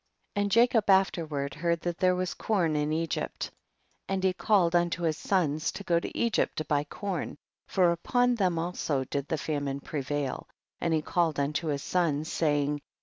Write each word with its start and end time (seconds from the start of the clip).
And 0.35 0.49
Jacob 0.49 0.89
afterward 0.89 1.53
heard 1.53 1.81
that 1.81 1.99
there 1.99 2.15
was 2.15 2.33
corn 2.33 2.75
in 2.75 2.91
Egypt, 2.91 3.51
and 4.09 4.23
he 4.23 4.33
cal 4.33 4.63
led 4.63 4.75
unto 4.75 5.03
his 5.03 5.15
sons 5.19 5.71
to 5.73 5.83
go 5.83 5.99
to 5.99 6.17
Egypt 6.17 6.55
to 6.57 6.65
buy 6.65 6.85
corn, 6.85 7.37
for 7.67 7.91
upon 7.91 8.33
them 8.33 8.57
also 8.57 9.03
did 9.03 9.27
the 9.27 9.37
famine 9.37 9.79
prevail, 9.79 10.47
and 10.79 10.91
he 10.91 11.03
called 11.03 11.39
unto 11.39 11.67
his 11.67 11.83
sons, 11.83 12.31
saying, 12.31 12.79
2. 12.79 12.83